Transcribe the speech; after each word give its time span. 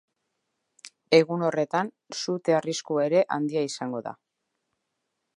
Egun 1.17 1.43
horretan, 1.49 1.91
sute 2.23 2.55
arriskua 2.59 3.03
ere 3.09 3.21
handia 3.35 3.63
izango 3.69 4.01
da. 4.07 4.15